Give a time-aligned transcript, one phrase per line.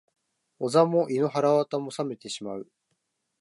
[0.57, 2.67] お座も胃の腑も冷めてしまう